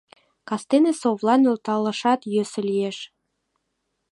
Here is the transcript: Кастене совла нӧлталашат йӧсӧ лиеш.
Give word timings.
Кастене 0.47 0.91
совла 1.01 1.35
нӧлталашат 1.43 2.21
йӧсӧ 2.33 2.61
лиеш. 2.69 2.97